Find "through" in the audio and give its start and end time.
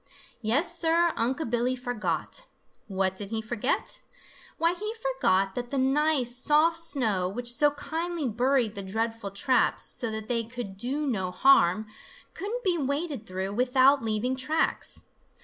13.27-13.53